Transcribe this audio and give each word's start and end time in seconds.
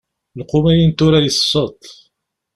Lqum-agi 0.39 0.85
n 0.87 0.91
tura 0.97 1.19
yesseḍ. 1.25 1.73